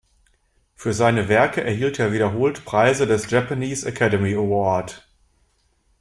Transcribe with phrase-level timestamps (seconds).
[0.73, 5.07] Für seine Werke erhielt er wiederholt Preise des Japanese Academy Award.